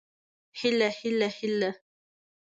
[0.59, 1.71] هيله هيله هيله